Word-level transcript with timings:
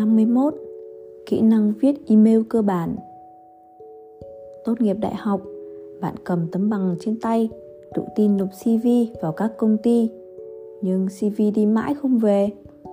51 0.00 0.54
Kỹ 1.26 1.40
năng 1.40 1.72
viết 1.80 1.94
email 2.06 2.40
cơ 2.48 2.62
bản 2.62 2.96
Tốt 4.64 4.80
nghiệp 4.80 4.96
đại 5.00 5.14
học, 5.14 5.40
bạn 6.00 6.14
cầm 6.24 6.46
tấm 6.52 6.70
bằng 6.70 6.96
trên 7.00 7.20
tay, 7.20 7.48
tự 7.94 8.02
tin 8.16 8.36
nộp 8.36 8.48
CV 8.48 8.86
vào 9.22 9.32
các 9.32 9.52
công 9.58 9.76
ty. 9.82 10.10
Nhưng 10.82 11.06
CV 11.06 11.42
đi 11.54 11.66
mãi 11.66 11.94
không 11.94 12.18
về, 12.18 12.50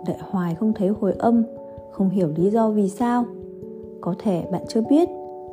đợi 0.07 0.17
hoài 0.19 0.55
không 0.55 0.73
thấy 0.73 0.87
hồi 0.87 1.13
âm, 1.19 1.43
không 1.91 2.09
hiểu 2.09 2.29
lý 2.35 2.49
do 2.49 2.69
vì 2.69 2.89
sao. 2.89 3.25
Có 4.01 4.15
thể 4.19 4.43
bạn 4.51 4.61
chưa 4.67 4.81
biết, 4.89 5.09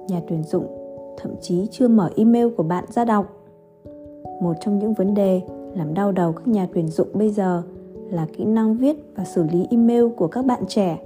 nhà 0.09 0.23
tuyển 0.29 0.43
dụng 0.43 0.67
thậm 1.17 1.33
chí 1.41 1.67
chưa 1.71 1.89
mở 1.89 2.11
email 2.17 2.49
của 2.57 2.63
bạn 2.63 2.85
ra 2.89 3.05
đọc. 3.05 3.27
Một 4.41 4.55
trong 4.61 4.79
những 4.79 4.95
vấn 4.95 5.15
đề 5.15 5.41
làm 5.75 5.95
đau 5.95 6.13
đầu 6.13 6.33
các 6.33 6.49
nhà 6.49 6.69
tuyển 6.75 6.89
dụng 6.89 7.09
bây 7.15 7.31
giờ 7.31 7.63
là 8.11 8.27
kỹ 8.37 8.45
năng 8.45 8.77
viết 8.77 8.97
và 9.17 9.25
xử 9.25 9.43
lý 9.53 9.67
email 9.71 10.09
của 10.17 10.27
các 10.27 10.47
bạn 10.47 10.63
trẻ 10.69 11.01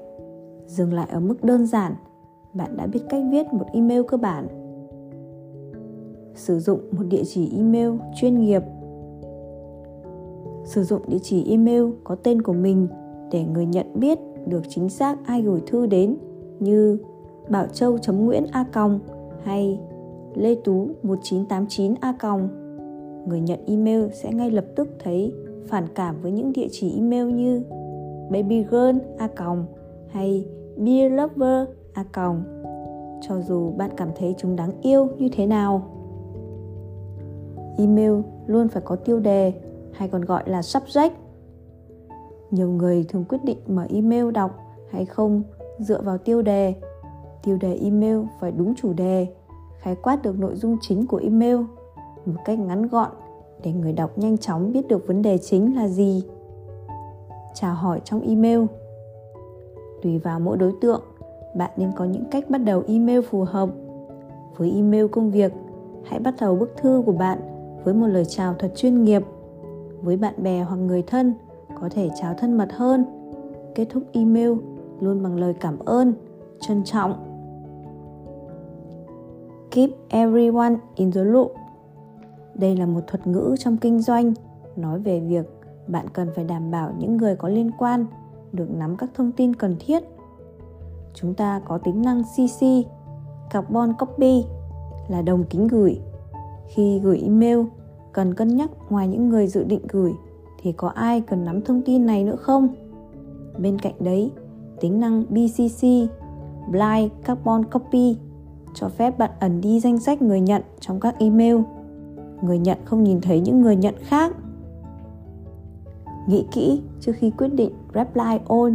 dừng 0.68 0.92
lại 0.92 1.06
ở 1.10 1.20
mức 1.20 1.44
đơn 1.44 1.66
giản. 1.66 1.94
Bạn 2.54 2.76
đã 2.76 2.86
biết 2.86 3.00
cách 3.08 3.22
viết 3.30 3.46
một 3.52 3.66
email 3.72 4.02
cơ 4.08 4.16
bản. 4.16 4.48
Sử 6.34 6.58
dụng 6.58 6.80
một 6.90 7.04
địa 7.08 7.22
chỉ 7.24 7.52
email 7.56 7.90
chuyên 8.16 8.40
nghiệp. 8.40 8.62
Sử 10.64 10.84
dụng 10.84 11.02
địa 11.08 11.18
chỉ 11.22 11.50
email 11.50 11.84
có 12.04 12.14
tên 12.14 12.42
của 12.42 12.52
mình 12.52 12.88
để 13.32 13.44
người 13.44 13.66
nhận 13.66 13.86
biết 13.94 14.18
được 14.46 14.62
chính 14.68 14.88
xác 14.88 15.26
ai 15.26 15.42
gửi 15.42 15.60
thư 15.66 15.86
đến, 15.86 16.16
như 16.60 16.98
bảo 17.48 17.66
châu 17.66 17.98
nguyễn 18.08 18.44
a 18.52 18.64
còng 18.72 19.00
hay 19.42 19.80
lê 20.34 20.54
tú 20.64 20.88
1989 21.02 21.94
a 22.00 22.12
còng. 22.12 22.48
Người 23.28 23.40
nhận 23.40 23.60
email 23.66 24.02
sẽ 24.12 24.32
ngay 24.32 24.50
lập 24.50 24.64
tức 24.76 24.88
thấy 24.98 25.32
phản 25.66 25.84
cảm 25.94 26.14
với 26.22 26.32
những 26.32 26.52
địa 26.52 26.68
chỉ 26.70 26.94
email 26.94 27.32
như 27.32 27.62
babygirl 28.30 28.98
a 29.18 29.28
còng 29.28 29.66
hay 30.08 30.46
beer 30.84 31.12
lover 31.12 31.68
a 31.92 32.04
còng. 32.12 32.42
Cho 33.28 33.40
dù 33.40 33.70
bạn 33.70 33.90
cảm 33.96 34.08
thấy 34.16 34.34
chúng 34.38 34.56
đáng 34.56 34.72
yêu 34.82 35.08
như 35.18 35.28
thế 35.32 35.46
nào, 35.46 35.82
email 37.78 38.12
luôn 38.46 38.68
phải 38.68 38.82
có 38.82 38.96
tiêu 38.96 39.20
đề 39.20 39.52
hay 39.92 40.08
còn 40.08 40.24
gọi 40.24 40.42
là 40.46 40.60
subject. 40.60 41.10
Nhiều 42.50 42.70
người 42.70 43.04
thường 43.08 43.24
quyết 43.28 43.44
định 43.44 43.58
mở 43.66 43.86
email 43.90 44.30
đọc 44.30 44.50
hay 44.90 45.04
không 45.04 45.42
dựa 45.78 46.02
vào 46.02 46.18
tiêu 46.18 46.42
đề. 46.42 46.74
Tiêu 47.42 47.58
đề 47.60 47.78
email 47.82 48.18
phải 48.40 48.52
đúng 48.52 48.74
chủ 48.74 48.92
đề, 48.92 49.26
khái 49.78 49.94
quát 49.94 50.22
được 50.22 50.38
nội 50.38 50.54
dung 50.54 50.76
chính 50.80 51.06
của 51.06 51.20
email 51.22 51.56
một 52.26 52.40
cách 52.44 52.58
ngắn 52.58 52.88
gọn 52.88 53.10
để 53.62 53.72
người 53.72 53.92
đọc 53.92 54.18
nhanh 54.18 54.38
chóng 54.38 54.72
biết 54.72 54.88
được 54.88 55.06
vấn 55.06 55.22
đề 55.22 55.38
chính 55.38 55.76
là 55.76 55.88
gì. 55.88 56.24
Chào 57.54 57.74
hỏi 57.74 58.00
trong 58.04 58.20
email 58.20 58.60
tùy 60.02 60.18
vào 60.18 60.40
mỗi 60.40 60.56
đối 60.56 60.72
tượng, 60.80 61.00
bạn 61.56 61.70
nên 61.76 61.90
có 61.96 62.04
những 62.04 62.24
cách 62.30 62.50
bắt 62.50 62.58
đầu 62.58 62.82
email 62.86 63.20
phù 63.20 63.44
hợp. 63.44 63.68
Với 64.56 64.70
email 64.70 65.06
công 65.06 65.30
việc, 65.30 65.52
hãy 66.04 66.20
bắt 66.20 66.34
đầu 66.40 66.56
bức 66.56 66.76
thư 66.76 67.02
của 67.06 67.12
bạn 67.12 67.38
với 67.84 67.94
một 67.94 68.06
lời 68.06 68.24
chào 68.24 68.54
thật 68.58 68.72
chuyên 68.74 69.04
nghiệp. 69.04 69.22
Với 70.02 70.16
bạn 70.16 70.34
bè 70.42 70.62
hoặc 70.62 70.76
người 70.76 71.02
thân, 71.02 71.34
có 71.80 71.88
thể 71.88 72.10
chào 72.20 72.34
thân 72.34 72.56
mật 72.56 72.68
hơn. 72.72 73.04
Kết 73.74 73.86
thúc 73.90 74.02
email 74.12 74.52
luôn 75.00 75.22
bằng 75.22 75.36
lời 75.36 75.54
cảm 75.60 75.78
ơn, 75.78 76.12
trân 76.60 76.84
trọng. 76.84 77.14
Keep 79.70 79.90
everyone 80.08 80.76
in 80.94 81.12
the 81.12 81.24
loop. 81.24 81.52
Đây 82.54 82.76
là 82.76 82.86
một 82.86 83.00
thuật 83.06 83.26
ngữ 83.26 83.54
trong 83.58 83.76
kinh 83.76 84.00
doanh, 84.00 84.34
nói 84.76 84.98
về 84.98 85.20
việc 85.20 85.46
bạn 85.86 86.06
cần 86.12 86.28
phải 86.34 86.44
đảm 86.44 86.70
bảo 86.70 86.92
những 86.98 87.16
người 87.16 87.36
có 87.36 87.48
liên 87.48 87.70
quan 87.78 88.06
được 88.52 88.70
nắm 88.70 88.96
các 88.96 89.10
thông 89.14 89.32
tin 89.32 89.54
cần 89.54 89.76
thiết. 89.78 90.02
Chúng 91.14 91.34
ta 91.34 91.60
có 91.64 91.78
tính 91.78 92.02
năng 92.02 92.22
cc 92.22 92.66
carbon 93.50 93.92
copy 93.98 94.44
là 95.08 95.22
đồng 95.22 95.44
kính 95.44 95.66
gửi. 95.66 96.00
Khi 96.68 96.98
gửi 96.98 97.20
email, 97.22 97.58
cần 98.12 98.34
cân 98.34 98.56
nhắc 98.56 98.70
ngoài 98.90 99.08
những 99.08 99.28
người 99.28 99.46
dự 99.46 99.64
định 99.64 99.82
gửi 99.88 100.12
thì 100.62 100.72
có 100.72 100.88
ai 100.88 101.20
cần 101.20 101.44
nắm 101.44 101.62
thông 101.62 101.82
tin 101.82 102.06
này 102.06 102.24
nữa 102.24 102.36
không? 102.36 102.68
Bên 103.58 103.78
cạnh 103.78 103.94
đấy, 104.00 104.30
tính 104.80 105.00
năng 105.00 105.24
bcc 105.28 105.82
blind 106.70 107.12
carbon 107.24 107.64
copy 107.64 108.16
cho 108.74 108.88
phép 108.88 109.18
bạn 109.18 109.30
ẩn 109.40 109.60
đi 109.60 109.80
danh 109.80 109.98
sách 109.98 110.22
người 110.22 110.40
nhận 110.40 110.62
trong 110.80 111.00
các 111.00 111.18
email. 111.18 111.56
Người 112.42 112.58
nhận 112.58 112.78
không 112.84 113.04
nhìn 113.04 113.20
thấy 113.20 113.40
những 113.40 113.60
người 113.60 113.76
nhận 113.76 113.94
khác. 114.02 114.36
Nghĩ 116.26 116.44
kỹ 116.52 116.82
trước 117.00 117.12
khi 117.16 117.30
quyết 117.30 117.54
định 117.54 117.72
reply 117.94 118.38
all 118.48 118.74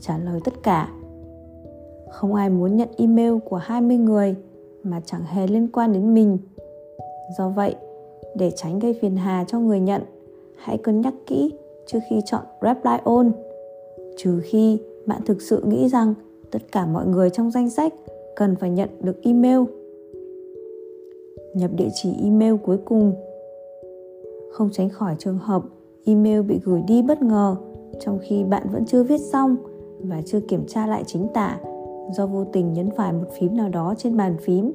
trả 0.00 0.18
lời 0.18 0.40
tất 0.44 0.62
cả. 0.62 0.88
Không 2.10 2.34
ai 2.34 2.50
muốn 2.50 2.76
nhận 2.76 2.88
email 2.96 3.32
của 3.44 3.56
20 3.56 3.96
người 3.96 4.34
mà 4.82 5.00
chẳng 5.04 5.22
hề 5.24 5.46
liên 5.46 5.68
quan 5.72 5.92
đến 5.92 6.14
mình. 6.14 6.38
Do 7.38 7.48
vậy, 7.48 7.74
để 8.36 8.50
tránh 8.56 8.78
gây 8.78 8.98
phiền 9.00 9.16
hà 9.16 9.44
cho 9.48 9.58
người 9.58 9.80
nhận, 9.80 10.02
hãy 10.56 10.78
cân 10.78 11.00
nhắc 11.00 11.14
kỹ 11.26 11.52
trước 11.86 11.98
khi 12.10 12.20
chọn 12.24 12.42
reply 12.62 12.96
all 13.04 13.28
trừ 14.16 14.40
khi 14.44 14.78
bạn 15.06 15.20
thực 15.26 15.42
sự 15.42 15.62
nghĩ 15.66 15.88
rằng 15.88 16.14
tất 16.50 16.62
cả 16.72 16.86
mọi 16.86 17.06
người 17.06 17.30
trong 17.30 17.50
danh 17.50 17.70
sách 17.70 17.94
cần 18.36 18.56
phải 18.56 18.70
nhận 18.70 18.88
được 19.00 19.22
email. 19.22 19.60
Nhập 21.54 21.70
địa 21.76 21.88
chỉ 21.94 22.14
email 22.22 22.54
cuối 22.62 22.78
cùng. 22.84 23.12
Không 24.52 24.70
tránh 24.72 24.88
khỏi 24.88 25.16
trường 25.18 25.38
hợp 25.38 25.62
email 26.04 26.42
bị 26.42 26.60
gửi 26.64 26.82
đi 26.88 27.02
bất 27.02 27.22
ngờ 27.22 27.56
trong 28.00 28.18
khi 28.22 28.44
bạn 28.44 28.66
vẫn 28.72 28.84
chưa 28.84 29.02
viết 29.02 29.20
xong 29.20 29.56
và 30.00 30.22
chưa 30.26 30.40
kiểm 30.40 30.64
tra 30.68 30.86
lại 30.86 31.04
chính 31.06 31.28
tả 31.34 31.60
do 32.12 32.26
vô 32.26 32.44
tình 32.44 32.72
nhấn 32.72 32.90
phải 32.90 33.12
một 33.12 33.24
phím 33.38 33.56
nào 33.56 33.68
đó 33.68 33.94
trên 33.98 34.16
bàn 34.16 34.36
phím. 34.40 34.72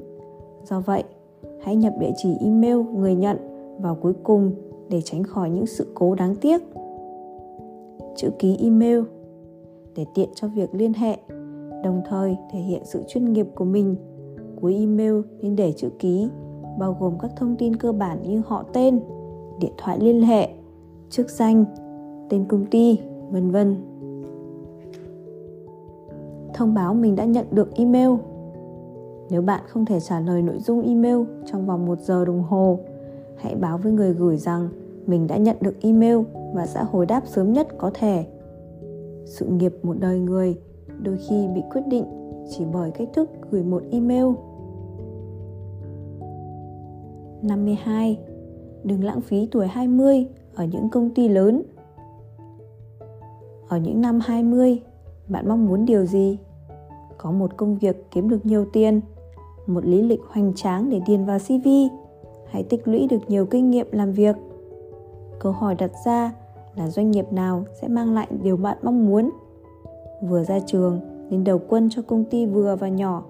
Do 0.64 0.80
vậy, 0.80 1.04
hãy 1.62 1.76
nhập 1.76 1.94
địa 2.00 2.12
chỉ 2.16 2.36
email 2.40 2.76
người 2.76 3.14
nhận 3.14 3.36
vào 3.80 3.94
cuối 3.94 4.12
cùng 4.22 4.52
để 4.90 5.00
tránh 5.00 5.22
khỏi 5.22 5.50
những 5.50 5.66
sự 5.66 5.86
cố 5.94 6.14
đáng 6.14 6.34
tiếc. 6.34 6.62
Chữ 8.16 8.30
ký 8.38 8.56
email 8.60 9.00
để 9.96 10.06
tiện 10.14 10.28
cho 10.34 10.48
việc 10.48 10.74
liên 10.74 10.92
hệ, 10.92 11.18
đồng 11.84 12.02
thời 12.08 12.36
thể 12.52 12.58
hiện 12.58 12.82
sự 12.84 13.02
chuyên 13.08 13.32
nghiệp 13.32 13.46
của 13.54 13.64
mình. 13.64 13.96
Cuối 14.60 14.74
email 14.74 15.14
nên 15.40 15.56
để 15.56 15.72
chữ 15.72 15.88
ký, 15.98 16.28
bao 16.78 16.96
gồm 17.00 17.18
các 17.18 17.30
thông 17.36 17.56
tin 17.56 17.76
cơ 17.76 17.92
bản 17.92 18.18
như 18.22 18.42
họ 18.46 18.64
tên, 18.72 19.00
điện 19.60 19.72
thoại 19.78 19.98
liên 20.00 20.22
hệ, 20.22 20.48
chức 21.10 21.30
danh, 21.30 21.64
tên 22.28 22.44
công 22.44 22.66
ty 22.66 22.98
vân 23.30 23.50
vân 23.50 23.76
thông 26.54 26.74
báo 26.74 26.94
mình 26.94 27.16
đã 27.16 27.24
nhận 27.24 27.46
được 27.50 27.74
email 27.74 28.10
nếu 29.30 29.42
bạn 29.42 29.60
không 29.66 29.84
thể 29.84 30.00
trả 30.00 30.20
lời 30.20 30.42
nội 30.42 30.58
dung 30.58 30.82
email 30.82 31.16
trong 31.46 31.66
vòng 31.66 31.86
một 31.86 32.00
giờ 32.00 32.24
đồng 32.24 32.42
hồ, 32.42 32.78
hãy 33.36 33.54
báo 33.54 33.78
với 33.78 33.92
người 33.92 34.12
gửi 34.12 34.36
rằng 34.36 34.68
mình 35.06 35.26
đã 35.26 35.36
nhận 35.36 35.56
được 35.60 35.82
email 35.82 36.16
và 36.54 36.66
sẽ 36.66 36.84
hồi 36.90 37.06
đáp 37.06 37.22
sớm 37.26 37.52
nhất 37.52 37.68
có 37.78 37.90
thể 37.94 38.26
sự 39.24 39.46
nghiệp 39.46 39.74
một 39.82 39.96
đời 40.00 40.18
người 40.18 40.56
đôi 41.02 41.16
khi 41.28 41.48
bị 41.54 41.62
quyết 41.72 41.82
định 41.86 42.04
chỉ 42.48 42.64
bởi 42.72 42.90
cách 42.90 43.08
thức 43.14 43.30
gửi 43.50 43.62
một 43.62 43.82
email 43.90 44.26
52. 47.42 48.18
Đừng 48.84 49.04
lãng 49.04 49.20
phí 49.20 49.48
tuổi 49.50 49.66
20 49.66 50.26
ở 50.54 50.64
những 50.64 50.88
công 50.88 51.10
ty 51.10 51.28
lớn. 51.28 51.62
Ở 53.68 53.76
những 53.76 54.00
năm 54.00 54.20
20, 54.22 54.80
bạn 55.28 55.48
mong 55.48 55.66
muốn 55.66 55.84
điều 55.84 56.04
gì? 56.04 56.38
Có 57.18 57.30
một 57.30 57.56
công 57.56 57.76
việc 57.76 58.10
kiếm 58.10 58.28
được 58.28 58.46
nhiều 58.46 58.64
tiền, 58.72 59.00
một 59.66 59.84
lý 59.84 60.02
lịch 60.02 60.20
hoành 60.28 60.52
tráng 60.54 60.90
để 60.90 61.00
điền 61.06 61.24
vào 61.24 61.38
CV, 61.38 61.68
hay 62.50 62.62
tích 62.62 62.88
lũy 62.88 63.06
được 63.10 63.18
nhiều 63.28 63.46
kinh 63.46 63.70
nghiệm 63.70 63.86
làm 63.92 64.12
việc. 64.12 64.36
Câu 65.38 65.52
hỏi 65.52 65.74
đặt 65.74 65.90
ra 66.06 66.32
là 66.76 66.88
doanh 66.88 67.10
nghiệp 67.10 67.32
nào 67.32 67.64
sẽ 67.80 67.88
mang 67.88 68.14
lại 68.14 68.26
điều 68.42 68.56
bạn 68.56 68.78
mong 68.82 69.06
muốn? 69.06 69.30
Vừa 70.22 70.44
ra 70.44 70.58
trường 70.66 71.00
nên 71.30 71.44
đầu 71.44 71.60
quân 71.68 71.88
cho 71.90 72.02
công 72.02 72.24
ty 72.24 72.46
vừa 72.46 72.76
và 72.76 72.88
nhỏ 72.88 73.22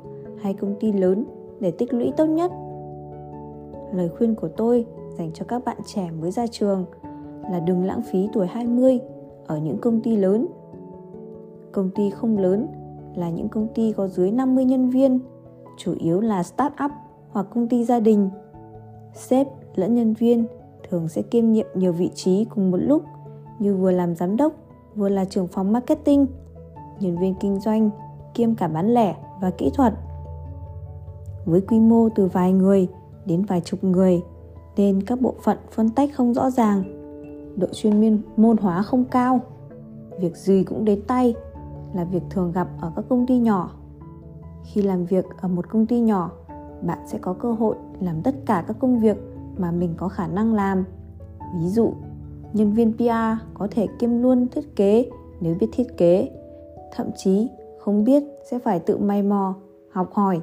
hay 0.42 0.54
công 0.54 0.74
ty 0.80 0.92
lớn 0.92 1.24
để 1.60 1.70
tích 1.70 1.92
lũy 1.92 2.12
tốt 2.16 2.26
nhất. 2.26 2.52
Lời 3.92 4.08
khuyên 4.18 4.34
của 4.34 4.48
tôi 4.48 4.86
dành 5.18 5.30
cho 5.34 5.44
các 5.44 5.64
bạn 5.64 5.76
trẻ 5.86 6.10
mới 6.20 6.30
ra 6.30 6.46
trường 6.46 6.84
là 7.50 7.60
đừng 7.60 7.84
lãng 7.84 8.02
phí 8.02 8.28
tuổi 8.32 8.46
20 8.46 9.00
ở 9.48 9.58
những 9.58 9.78
công 9.78 10.00
ty 10.00 10.16
lớn. 10.16 10.46
Công 11.72 11.90
ty 11.90 12.10
không 12.10 12.38
lớn 12.38 12.66
là 13.14 13.30
những 13.30 13.48
công 13.48 13.68
ty 13.74 13.92
có 13.92 14.08
dưới 14.08 14.30
50 14.30 14.64
nhân 14.64 14.90
viên, 14.90 15.20
chủ 15.76 15.94
yếu 15.98 16.20
là 16.20 16.42
start-up 16.42 16.90
hoặc 17.30 17.46
công 17.54 17.68
ty 17.68 17.84
gia 17.84 18.00
đình. 18.00 18.30
Sếp 19.14 19.48
lẫn 19.74 19.94
nhân 19.94 20.14
viên 20.14 20.46
thường 20.90 21.08
sẽ 21.08 21.22
kiêm 21.22 21.52
nhiệm 21.52 21.66
nhiều 21.74 21.92
vị 21.92 22.10
trí 22.14 22.44
cùng 22.44 22.70
một 22.70 22.76
lúc 22.76 23.02
như 23.58 23.76
vừa 23.76 23.90
làm 23.90 24.14
giám 24.14 24.36
đốc, 24.36 24.52
vừa 24.94 25.08
là 25.08 25.24
trưởng 25.24 25.46
phòng 25.46 25.72
marketing, 25.72 26.26
nhân 27.00 27.18
viên 27.18 27.34
kinh 27.40 27.60
doanh, 27.60 27.90
kiêm 28.34 28.54
cả 28.54 28.68
bán 28.68 28.94
lẻ 28.94 29.16
và 29.40 29.50
kỹ 29.50 29.70
thuật. 29.74 29.94
Với 31.44 31.60
quy 31.60 31.80
mô 31.80 32.08
từ 32.08 32.26
vài 32.26 32.52
người 32.52 32.88
đến 33.26 33.42
vài 33.42 33.60
chục 33.60 33.84
người 33.84 34.22
nên 34.76 35.02
các 35.02 35.20
bộ 35.20 35.34
phận 35.42 35.58
phân 35.70 35.90
tách 35.90 36.10
không 36.14 36.34
rõ 36.34 36.50
ràng 36.50 36.97
độ 37.58 37.66
chuyên 37.72 38.00
môn 38.00 38.18
môn 38.36 38.56
hóa 38.56 38.82
không 38.82 39.04
cao. 39.04 39.40
Việc 40.20 40.36
gì 40.36 40.64
cũng 40.64 40.84
đến 40.84 41.02
tay 41.06 41.34
là 41.94 42.04
việc 42.04 42.22
thường 42.30 42.52
gặp 42.52 42.68
ở 42.80 42.92
các 42.96 43.04
công 43.08 43.26
ty 43.26 43.38
nhỏ. 43.38 43.70
Khi 44.64 44.82
làm 44.82 45.04
việc 45.04 45.24
ở 45.40 45.48
một 45.48 45.68
công 45.68 45.86
ty 45.86 46.00
nhỏ, 46.00 46.30
bạn 46.82 46.98
sẽ 47.06 47.18
có 47.18 47.32
cơ 47.32 47.52
hội 47.52 47.76
làm 48.00 48.22
tất 48.22 48.34
cả 48.46 48.64
các 48.68 48.76
công 48.80 49.00
việc 49.00 49.16
mà 49.56 49.70
mình 49.70 49.94
có 49.96 50.08
khả 50.08 50.26
năng 50.26 50.54
làm. 50.54 50.84
Ví 51.60 51.68
dụ, 51.68 51.92
nhân 52.52 52.72
viên 52.72 52.92
pr 52.92 53.44
có 53.54 53.68
thể 53.70 53.86
kiêm 53.98 54.22
luôn 54.22 54.48
thiết 54.48 54.76
kế 54.76 55.10
nếu 55.40 55.56
biết 55.60 55.66
thiết 55.72 55.96
kế, 55.96 56.30
thậm 56.96 57.06
chí 57.16 57.48
không 57.78 58.04
biết 58.04 58.22
sẽ 58.50 58.58
phải 58.58 58.80
tự 58.80 58.96
may 58.96 59.22
mò, 59.22 59.54
học 59.90 60.12
hỏi 60.12 60.40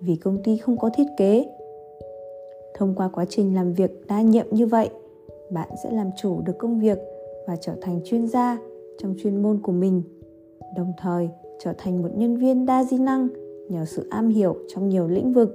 vì 0.00 0.16
công 0.16 0.42
ty 0.44 0.56
không 0.56 0.76
có 0.76 0.90
thiết 0.94 1.06
kế. 1.16 1.48
Thông 2.74 2.94
qua 2.94 3.08
quá 3.08 3.24
trình 3.28 3.54
làm 3.54 3.72
việc 3.72 4.06
đa 4.08 4.20
nhiệm 4.20 4.46
như 4.50 4.66
vậy 4.66 4.90
bạn 5.50 5.68
sẽ 5.82 5.90
làm 5.90 6.10
chủ 6.16 6.40
được 6.40 6.58
công 6.58 6.80
việc 6.80 6.98
và 7.46 7.56
trở 7.56 7.72
thành 7.80 8.00
chuyên 8.04 8.26
gia 8.26 8.58
trong 8.98 9.14
chuyên 9.18 9.42
môn 9.42 9.60
của 9.62 9.72
mình, 9.72 10.02
đồng 10.76 10.92
thời 10.98 11.28
trở 11.58 11.72
thành 11.78 12.02
một 12.02 12.08
nhân 12.14 12.36
viên 12.36 12.66
đa 12.66 12.84
di 12.84 12.98
năng 12.98 13.28
nhờ 13.68 13.84
sự 13.84 14.08
am 14.10 14.28
hiểu 14.28 14.56
trong 14.68 14.88
nhiều 14.88 15.08
lĩnh 15.08 15.32
vực. 15.32 15.54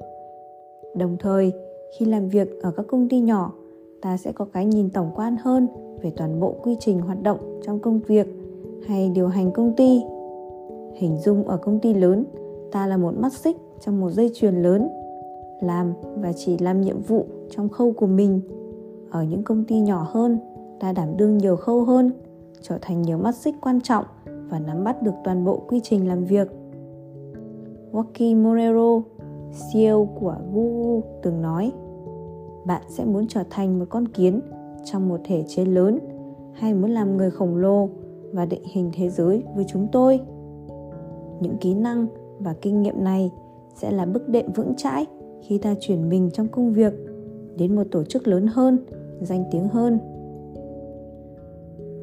Đồng 0.96 1.18
thời, 1.20 1.52
khi 1.98 2.06
làm 2.06 2.30
việc 2.30 2.62
ở 2.62 2.72
các 2.72 2.86
công 2.88 3.10
ty 3.10 3.20
nhỏ, 3.20 3.54
ta 4.02 4.18
sẽ 4.18 4.32
có 4.32 4.46
cái 4.46 4.66
nhìn 4.66 4.90
tổng 4.90 5.12
quan 5.16 5.36
hơn 5.42 5.68
về 6.02 6.12
toàn 6.18 6.40
bộ 6.40 6.56
quy 6.64 6.76
trình 6.80 7.00
hoạt 7.00 7.24
động 7.24 7.60
trong 7.64 7.80
công 7.80 8.00
việc 8.00 8.28
hay 8.88 9.10
điều 9.10 9.28
hành 9.28 9.52
công 9.52 9.74
ty. 9.78 10.02
Hình 10.94 11.18
dung 11.18 11.48
ở 11.48 11.58
công 11.58 11.80
ty 11.80 11.94
lớn, 11.94 12.26
ta 12.72 12.88
là 12.88 12.98
một 12.98 13.14
mắt 13.18 13.34
xích 13.34 13.58
trong 13.80 14.02
một 14.02 14.10
dây 14.10 14.32
chuyền 14.34 14.56
lớn, 14.56 14.90
làm 15.62 15.94
và 16.16 16.34
chỉ 16.34 16.58
làm 16.58 16.82
nhiệm 16.82 17.02
vụ 17.02 17.26
trong 17.50 17.70
khâu 17.70 17.92
của 17.92 18.08
mình 18.08 18.42
ở 19.12 19.24
những 19.24 19.44
công 19.44 19.64
ty 19.64 19.80
nhỏ 19.80 20.08
hơn 20.12 20.40
ta 20.80 20.94
đảm 20.94 21.18
đương 21.18 21.38
nhiều 21.38 21.56
khâu 21.56 21.84
hơn 21.84 22.12
trở 22.62 22.78
thành 22.82 23.02
nhiều 23.02 23.18
mắt 23.18 23.36
xích 23.36 23.56
quan 23.62 23.82
trọng 23.82 24.06
và 24.50 24.60
nắm 24.60 24.84
bắt 24.84 25.02
được 25.02 25.14
toàn 25.24 25.46
bộ 25.46 25.62
quy 25.68 25.80
trình 25.84 26.08
làm 26.08 26.26
việc. 26.26 26.48
Joaquin 27.92 28.44
Morero, 28.44 29.02
CEO 29.74 30.06
của 30.06 30.36
Google 30.54 31.02
từng 31.24 31.42
nói 31.42 31.72
bạn 32.66 32.82
sẽ 32.88 33.06
muốn 33.06 33.28
trở 33.28 33.44
thành 33.50 33.80
một 33.80 33.86
con 33.90 34.08
kiến 34.08 34.40
trong 34.86 35.10
một 35.10 35.20
thể 35.24 35.44
chế 35.48 35.66
lớn 35.66 36.00
hay 36.54 36.74
muốn 36.74 36.92
làm 36.92 37.18
người 37.18 37.32
khổng 37.32 37.56
lồ 37.56 37.90
và 38.34 38.46
định 38.46 38.64
hình 38.66 38.92
thế 38.94 39.10
giới 39.10 39.44
với 39.56 39.66
chúng 39.68 39.88
tôi. 39.92 40.20
Những 41.40 41.58
kỹ 41.62 41.74
năng 41.74 42.08
và 42.40 42.54
kinh 42.62 42.82
nghiệm 42.82 43.04
này 43.04 43.32
sẽ 43.76 43.92
là 43.92 44.06
bước 44.06 44.30
đệm 44.30 44.52
vững 44.52 44.74
chãi 44.78 45.06
khi 45.42 45.58
ta 45.58 45.76
chuyển 45.80 46.10
mình 46.10 46.30
trong 46.34 46.48
công 46.48 46.74
việc 46.74 46.94
đến 47.58 47.76
một 47.76 47.84
tổ 47.92 48.04
chức 48.04 48.28
lớn 48.28 48.48
hơn 48.48 48.78
danh 49.22 49.44
tiếng 49.52 49.68
hơn. 49.68 50.00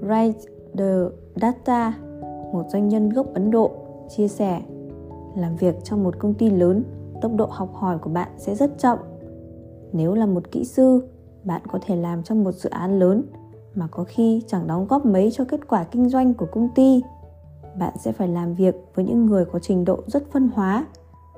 Write 0.03 0.32
the 0.79 1.17
Data, 1.37 1.99
một 2.53 2.65
doanh 2.69 2.88
nhân 2.88 3.09
gốc 3.09 3.26
Ấn 3.35 3.50
Độ, 3.50 3.70
chia 4.09 4.29
sẻ 4.29 4.62
làm 5.37 5.56
việc 5.56 5.85
trong 5.85 6.05
một 6.05 6.19
công 6.19 6.35
ty 6.35 6.50
lớn 6.50 6.85
tốc 7.20 7.32
độ 7.37 7.47
học 7.50 7.75
hỏi 7.75 7.99
của 7.99 8.11
bạn 8.11 8.29
sẽ 8.37 8.55
rất 8.55 8.79
chậm. 8.79 8.99
Nếu 9.93 10.15
là 10.15 10.26
một 10.26 10.50
kỹ 10.50 10.65
sư 10.65 11.09
bạn 11.44 11.62
có 11.69 11.79
thể 11.87 11.97
làm 11.97 12.23
trong 12.23 12.44
một 12.44 12.53
dự 12.53 12.70
án 12.70 12.99
lớn 12.99 13.23
mà 13.75 13.87
có 13.91 14.05
khi 14.05 14.43
chẳng 14.47 14.67
đóng 14.67 14.87
góp 14.88 15.06
mấy 15.06 15.31
cho 15.31 15.44
kết 15.44 15.69
quả 15.69 15.85
kinh 15.85 16.09
doanh 16.09 16.35
của 16.35 16.47
công 16.53 16.69
ty. 16.75 17.03
Bạn 17.79 17.93
sẽ 17.99 18.12
phải 18.12 18.29
làm 18.29 18.55
việc 18.55 18.75
với 18.94 19.05
những 19.05 19.26
người 19.26 19.44
có 19.44 19.59
trình 19.59 19.85
độ 19.85 19.99
rất 20.06 20.31
phân 20.32 20.49
hóa 20.55 20.87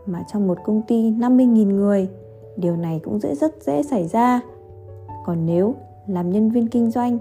mà 0.07 0.25
trong 0.33 0.47
một 0.47 0.59
công 0.65 0.83
ty 0.83 1.11
50.000 1.11 1.75
người, 1.75 2.09
điều 2.57 2.77
này 2.77 3.01
cũng 3.05 3.21
dễ 3.21 3.35
rất 3.35 3.63
dễ 3.63 3.83
xảy 3.83 4.09
ra. 4.09 4.41
Còn 5.25 5.47
nếu 5.47 5.75
làm 6.07 6.31
nhân 6.31 6.51
viên 6.51 6.69
kinh 6.69 6.91
doanh, 6.91 7.19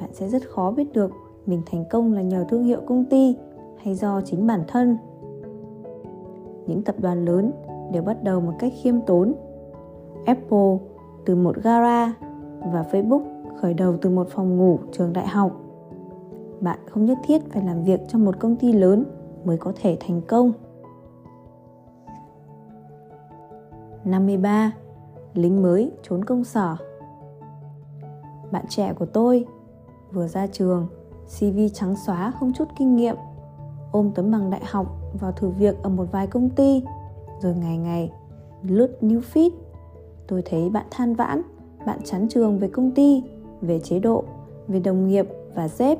bạn 0.00 0.10
sẽ 0.12 0.28
rất 0.28 0.42
khó 0.48 0.70
biết 0.70 0.92
được 0.92 1.10
mình 1.46 1.62
thành 1.66 1.84
công 1.90 2.12
là 2.12 2.22
nhờ 2.22 2.44
thương 2.48 2.64
hiệu 2.64 2.80
công 2.86 3.04
ty 3.04 3.36
hay 3.76 3.94
do 3.94 4.20
chính 4.20 4.46
bản 4.46 4.64
thân. 4.68 4.96
Những 6.66 6.82
tập 6.82 6.94
đoàn 6.98 7.24
lớn 7.24 7.52
đều 7.92 8.02
bắt 8.02 8.22
đầu 8.22 8.40
một 8.40 8.52
cách 8.58 8.72
khiêm 8.82 9.00
tốn. 9.00 9.34
Apple 10.26 10.78
từ 11.24 11.36
một 11.36 11.56
gara 11.56 12.14
và 12.72 12.84
Facebook 12.92 13.22
khởi 13.56 13.74
đầu 13.74 13.96
từ 14.00 14.10
một 14.10 14.28
phòng 14.30 14.56
ngủ 14.56 14.78
trường 14.92 15.12
đại 15.12 15.26
học 15.26 15.62
bạn 16.62 16.78
không 16.90 17.04
nhất 17.04 17.18
thiết 17.24 17.52
phải 17.52 17.62
làm 17.62 17.84
việc 17.84 18.00
trong 18.08 18.24
một 18.24 18.38
công 18.38 18.56
ty 18.56 18.72
lớn 18.72 19.04
mới 19.44 19.56
có 19.56 19.72
thể 19.80 19.96
thành 20.00 20.20
công. 20.20 20.52
53. 24.04 24.72
Lính 25.34 25.62
mới 25.62 25.92
trốn 26.02 26.24
công 26.24 26.44
sở 26.44 26.76
bạn 28.52 28.64
trẻ 28.68 28.92
của 28.92 29.06
tôi. 29.06 29.44
Vừa 30.12 30.28
ra 30.28 30.46
trường, 30.46 30.86
CV 31.38 31.58
trắng 31.74 31.96
xóa 32.06 32.30
không 32.30 32.52
chút 32.52 32.68
kinh 32.78 32.96
nghiệm, 32.96 33.16
ôm 33.92 34.10
tấm 34.14 34.30
bằng 34.30 34.50
đại 34.50 34.62
học 34.64 34.86
vào 35.20 35.32
thử 35.32 35.48
việc 35.48 35.82
ở 35.82 35.90
một 35.90 36.04
vài 36.12 36.26
công 36.26 36.50
ty, 36.50 36.82
rồi 37.40 37.54
ngày 37.54 37.78
ngày 37.78 38.12
lướt 38.62 38.98
new 39.00 39.20
feed. 39.20 39.50
Tôi 40.28 40.42
thấy 40.44 40.70
bạn 40.70 40.86
than 40.90 41.14
vãn, 41.14 41.42
bạn 41.86 41.98
chán 42.04 42.28
trường 42.28 42.58
về 42.58 42.68
công 42.68 42.90
ty, 42.90 43.22
về 43.60 43.80
chế 43.80 43.98
độ, 43.98 44.24
về 44.68 44.80
đồng 44.80 45.08
nghiệp 45.08 45.28
và 45.54 45.68
sếp. 45.68 45.98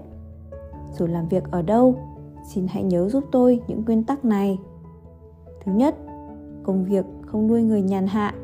Dù 0.98 1.06
làm 1.06 1.28
việc 1.28 1.50
ở 1.50 1.62
đâu 1.62 1.94
xin 2.48 2.66
hãy 2.68 2.82
nhớ 2.82 3.08
giúp 3.08 3.24
tôi 3.32 3.60
những 3.66 3.84
nguyên 3.84 4.04
tắc 4.04 4.24
này. 4.24 4.58
Thứ 5.64 5.72
nhất 5.72 5.96
công 6.62 6.84
việc 6.84 7.04
không 7.26 7.46
nuôi 7.46 7.62
người 7.62 7.82
nhàn 7.82 8.06
hạ 8.06 8.34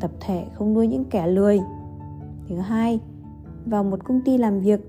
tập 0.00 0.10
thể 0.20 0.46
không 0.54 0.74
nuôi 0.74 0.86
những 0.86 1.04
kẻ 1.04 1.26
lười. 1.26 1.60
Thứ 2.48 2.56
hai 2.56 3.00
vào 3.66 3.84
một 3.84 4.04
công 4.04 4.20
ty 4.24 4.38
làm 4.38 4.60
việc. 4.60 4.80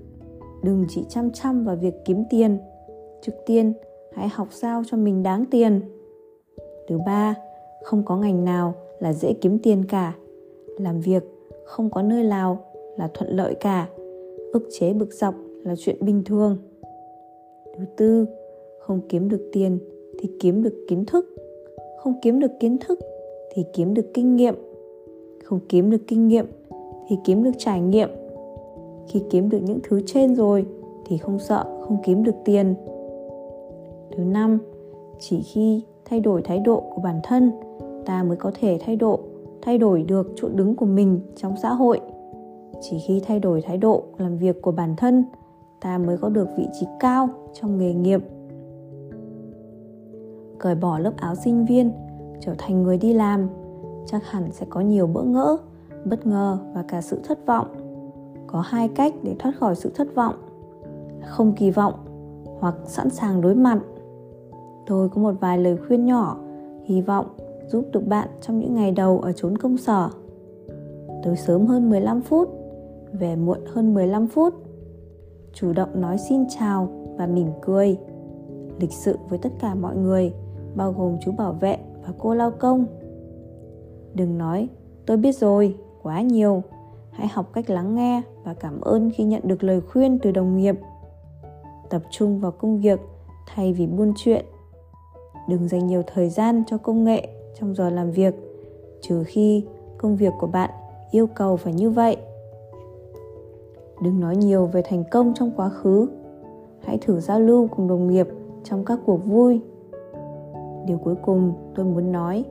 Đừng 0.62 0.84
chỉ 0.88 1.04
chăm 1.08 1.30
chăm 1.30 1.64
vào 1.64 1.76
việc 1.76 1.94
kiếm 2.04 2.24
tiền. 2.30 2.58
Trước 3.22 3.32
tiên, 3.46 3.72
hãy 4.12 4.28
học 4.28 4.48
sao 4.50 4.82
cho 4.86 4.96
mình 4.96 5.22
đáng 5.22 5.44
tiền. 5.50 5.80
Thứ 6.88 6.98
ba, 7.06 7.34
không 7.82 8.02
có 8.04 8.16
ngành 8.16 8.44
nào 8.44 8.74
là 8.98 9.12
dễ 9.12 9.32
kiếm 9.32 9.58
tiền 9.58 9.84
cả. 9.88 10.14
Làm 10.78 11.00
việc 11.00 11.24
không 11.64 11.90
có 11.90 12.02
nơi 12.02 12.24
nào 12.24 12.58
là 12.96 13.08
thuận 13.14 13.30
lợi 13.30 13.54
cả. 13.54 13.88
Ức 14.52 14.68
chế 14.72 14.92
bực 14.92 15.12
dọc 15.12 15.34
là 15.64 15.74
chuyện 15.78 15.96
bình 16.00 16.22
thường. 16.24 16.58
Thứ 17.76 17.84
tư, 17.96 18.26
không 18.78 19.00
kiếm 19.08 19.28
được 19.28 19.48
tiền 19.52 19.78
thì 20.18 20.30
kiếm 20.40 20.62
được 20.62 20.84
kiến 20.88 21.04
thức. 21.06 21.36
Không 21.98 22.14
kiếm 22.22 22.40
được 22.40 22.52
kiến 22.60 22.78
thức 22.78 22.98
thì 23.52 23.64
kiếm 23.72 23.94
được 23.94 24.06
kinh 24.14 24.36
nghiệm. 24.36 24.54
Không 25.44 25.60
kiếm 25.68 25.90
được 25.90 26.02
kinh 26.06 26.28
nghiệm 26.28 26.46
thì 27.08 27.16
kiếm 27.24 27.42
được 27.42 27.50
trải 27.58 27.80
nghiệm 27.80 28.08
khi 29.06 29.22
kiếm 29.30 29.48
được 29.48 29.60
những 29.62 29.78
thứ 29.82 30.00
trên 30.06 30.34
rồi, 30.34 30.66
thì 31.06 31.18
không 31.18 31.38
sợ, 31.38 31.64
không 31.80 31.96
kiếm 32.04 32.24
được 32.24 32.34
tiền. 32.44 32.74
Thứ 34.16 34.24
năm, 34.24 34.58
chỉ 35.18 35.42
khi 35.42 35.82
thay 36.04 36.20
đổi 36.20 36.42
thái 36.42 36.58
độ 36.58 36.82
của 36.94 37.00
bản 37.02 37.20
thân, 37.22 37.52
ta 38.06 38.22
mới 38.22 38.36
có 38.36 38.50
thể 38.60 38.78
thay 38.80 38.96
độ, 38.96 39.20
thay 39.62 39.78
đổi 39.78 40.02
được 40.02 40.32
chỗ 40.36 40.48
đứng 40.48 40.76
của 40.76 40.86
mình 40.86 41.20
trong 41.36 41.54
xã 41.62 41.72
hội. 41.72 42.00
Chỉ 42.80 42.98
khi 43.06 43.20
thay 43.26 43.40
đổi 43.40 43.62
thái 43.62 43.78
độ, 43.78 44.02
làm 44.18 44.36
việc 44.36 44.62
của 44.62 44.72
bản 44.72 44.94
thân, 44.96 45.24
ta 45.80 45.98
mới 45.98 46.16
có 46.16 46.28
được 46.28 46.48
vị 46.56 46.66
trí 46.72 46.86
cao 47.00 47.28
trong 47.52 47.78
nghề 47.78 47.94
nghiệp. 47.94 48.20
Cởi 50.58 50.74
bỏ 50.74 50.98
lớp 50.98 51.12
áo 51.16 51.34
sinh 51.34 51.64
viên, 51.66 51.92
trở 52.40 52.54
thành 52.58 52.82
người 52.82 52.98
đi 52.98 53.12
làm, 53.12 53.48
chắc 54.06 54.30
hẳn 54.30 54.52
sẽ 54.52 54.66
có 54.70 54.80
nhiều 54.80 55.06
bỡ 55.06 55.22
ngỡ, 55.22 55.56
bất 56.04 56.26
ngờ 56.26 56.58
và 56.74 56.82
cả 56.82 57.00
sự 57.00 57.18
thất 57.24 57.46
vọng 57.46 57.66
có 58.54 58.60
hai 58.60 58.88
cách 58.88 59.14
để 59.22 59.36
thoát 59.38 59.52
khỏi 59.58 59.74
sự 59.74 59.90
thất 59.94 60.14
vọng. 60.14 60.34
Không 61.26 61.52
kỳ 61.52 61.70
vọng 61.70 61.94
hoặc 62.60 62.74
sẵn 62.86 63.10
sàng 63.10 63.40
đối 63.40 63.54
mặt. 63.54 63.78
Tôi 64.86 65.08
có 65.08 65.22
một 65.22 65.34
vài 65.40 65.58
lời 65.58 65.76
khuyên 65.76 66.06
nhỏ, 66.06 66.36
hy 66.84 67.00
vọng 67.02 67.26
giúp 67.66 67.84
được 67.92 68.06
bạn 68.06 68.28
trong 68.40 68.58
những 68.58 68.74
ngày 68.74 68.90
đầu 68.90 69.20
ở 69.20 69.32
chốn 69.32 69.58
công 69.58 69.76
sở. 69.76 70.08
Tới 71.22 71.36
sớm 71.36 71.66
hơn 71.66 71.90
15 71.90 72.20
phút, 72.20 72.48
về 73.12 73.36
muộn 73.36 73.58
hơn 73.72 73.94
15 73.94 74.26
phút. 74.26 74.54
Chủ 75.54 75.72
động 75.72 76.00
nói 76.00 76.18
xin 76.18 76.44
chào 76.48 76.88
và 77.18 77.26
mỉm 77.26 77.48
cười. 77.62 77.98
Lịch 78.80 78.92
sự 78.92 79.18
với 79.28 79.38
tất 79.38 79.50
cả 79.60 79.74
mọi 79.74 79.96
người, 79.96 80.32
bao 80.74 80.92
gồm 80.92 81.16
chú 81.24 81.32
bảo 81.32 81.52
vệ 81.52 81.78
và 82.06 82.12
cô 82.18 82.34
lao 82.34 82.50
công. 82.50 82.86
Đừng 84.14 84.38
nói, 84.38 84.68
tôi 85.06 85.16
biết 85.16 85.36
rồi, 85.36 85.76
quá 86.02 86.22
nhiều. 86.22 86.62
Hãy 87.10 87.28
học 87.28 87.52
cách 87.52 87.70
lắng 87.70 87.94
nghe 87.94 88.22
và 88.44 88.54
cảm 88.54 88.80
ơn 88.80 89.10
khi 89.14 89.24
nhận 89.24 89.42
được 89.44 89.64
lời 89.64 89.80
khuyên 89.80 90.18
từ 90.22 90.30
đồng 90.30 90.56
nghiệp. 90.56 90.74
Tập 91.90 92.02
trung 92.10 92.40
vào 92.40 92.50
công 92.50 92.80
việc 92.80 93.00
thay 93.46 93.72
vì 93.72 93.86
buôn 93.86 94.12
chuyện. 94.16 94.44
Đừng 95.48 95.68
dành 95.68 95.86
nhiều 95.86 96.02
thời 96.06 96.28
gian 96.28 96.62
cho 96.66 96.78
công 96.78 97.04
nghệ 97.04 97.28
trong 97.60 97.74
giờ 97.74 97.90
làm 97.90 98.10
việc, 98.10 98.34
trừ 99.00 99.24
khi 99.26 99.64
công 99.98 100.16
việc 100.16 100.32
của 100.40 100.46
bạn 100.46 100.70
yêu 101.10 101.26
cầu 101.26 101.56
phải 101.56 101.72
như 101.72 101.90
vậy. 101.90 102.16
Đừng 104.02 104.20
nói 104.20 104.36
nhiều 104.36 104.66
về 104.66 104.82
thành 104.82 105.04
công 105.10 105.34
trong 105.34 105.50
quá 105.56 105.68
khứ. 105.68 106.08
Hãy 106.80 106.98
thử 106.98 107.20
giao 107.20 107.40
lưu 107.40 107.68
cùng 107.76 107.88
đồng 107.88 108.08
nghiệp 108.08 108.28
trong 108.64 108.84
các 108.84 108.98
cuộc 109.06 109.24
vui. 109.24 109.60
Điều 110.86 110.98
cuối 110.98 111.14
cùng 111.22 111.52
tôi 111.74 111.86
muốn 111.86 112.12
nói, 112.12 112.44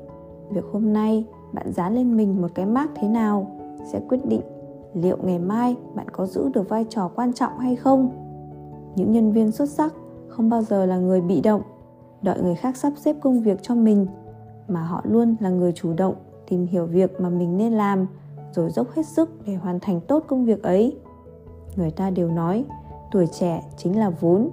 việc 0.49 0.65
hôm 0.71 0.93
nay 0.93 1.25
bạn 1.53 1.71
dán 1.71 1.95
lên 1.95 2.17
mình 2.17 2.41
một 2.41 2.47
cái 2.55 2.65
mác 2.65 2.89
thế 2.95 3.07
nào 3.07 3.47
sẽ 3.91 4.01
quyết 4.09 4.25
định 4.25 4.41
liệu 4.93 5.17
ngày 5.23 5.39
mai 5.39 5.75
bạn 5.95 6.09
có 6.09 6.25
giữ 6.25 6.49
được 6.53 6.69
vai 6.69 6.85
trò 6.89 7.11
quan 7.15 7.33
trọng 7.33 7.59
hay 7.59 7.75
không? 7.75 8.09
Những 8.95 9.11
nhân 9.11 9.31
viên 9.31 9.51
xuất 9.51 9.69
sắc 9.69 9.93
không 10.27 10.49
bao 10.49 10.61
giờ 10.61 10.85
là 10.85 10.97
người 10.97 11.21
bị 11.21 11.41
động. 11.41 11.61
Đợi 12.21 12.41
người 12.41 12.55
khác 12.55 12.77
sắp 12.77 12.93
xếp 12.97 13.15
công 13.21 13.41
việc 13.41 13.59
cho 13.61 13.75
mình, 13.75 14.07
mà 14.67 14.81
họ 14.81 15.01
luôn 15.03 15.35
là 15.39 15.49
người 15.49 15.71
chủ 15.71 15.93
động 15.93 16.15
tìm 16.47 16.65
hiểu 16.65 16.85
việc 16.85 17.21
mà 17.21 17.29
mình 17.29 17.57
nên 17.57 17.73
làm, 17.73 18.07
rồi 18.51 18.69
dốc 18.69 18.87
hết 18.91 19.05
sức 19.05 19.29
để 19.45 19.55
hoàn 19.55 19.79
thành 19.79 20.01
tốt 20.01 20.23
công 20.27 20.45
việc 20.45 20.63
ấy. 20.63 20.97
Người 21.75 21.91
ta 21.91 22.09
đều 22.09 22.27
nói, 22.27 22.65
tuổi 23.11 23.27
trẻ 23.27 23.63
chính 23.77 23.99
là 23.99 24.09
vốn. 24.09 24.49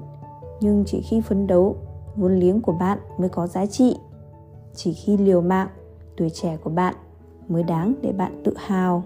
Nhưng 0.61 0.85
chỉ 0.87 1.01
khi 1.01 1.21
phấn 1.21 1.47
đấu, 1.47 1.77
vốn 2.17 2.35
liếng 2.35 2.61
của 2.61 2.73
bạn 2.73 2.99
mới 3.19 3.29
có 3.29 3.47
giá 3.47 3.67
trị. 3.67 3.97
Chỉ 4.75 4.93
khi 4.93 5.17
liều 5.17 5.41
mạng, 5.41 5.69
tuổi 6.17 6.31
trẻ 6.31 6.59
của 6.65 6.71
bạn 6.71 6.95
mới 7.49 7.63
đáng 7.63 7.95
để 8.03 8.13
bạn 8.13 8.43
tự 8.45 8.55
hào. 8.57 9.03